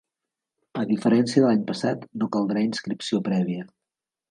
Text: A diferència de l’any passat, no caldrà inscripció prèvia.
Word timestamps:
A 0.83 0.85
diferència 0.91 1.43
de 1.43 1.51
l’any 1.51 1.61
passat, 1.69 2.09
no 2.23 2.31
caldrà 2.39 2.65
inscripció 2.71 3.23
prèvia. 3.31 3.71